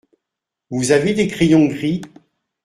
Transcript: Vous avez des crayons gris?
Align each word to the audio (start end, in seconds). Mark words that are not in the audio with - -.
Vous 0.71 0.89
avez 0.91 1.13
des 1.13 1.27
crayons 1.27 1.67
gris? 1.67 2.01